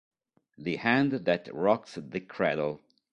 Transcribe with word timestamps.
The 0.57 0.77
Hand 0.77 1.11
That 1.21 1.53
Rocks 1.53 1.93
the 1.93 2.21
Cradle 2.21 2.81